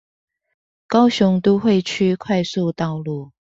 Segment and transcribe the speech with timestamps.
[0.87, 3.33] 高雄都會區快速道路